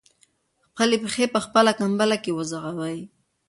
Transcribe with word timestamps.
خپلې 0.67 0.95
پښې 1.03 1.25
په 1.33 1.39
خپله 1.45 1.71
کمپله 1.79 2.17
کې 2.23 2.31
وغځوئ. 2.37 2.97